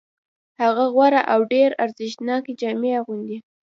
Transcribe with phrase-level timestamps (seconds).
[0.61, 3.37] هغه غوره او ډېرې ارزښتناکې جامې اغوندي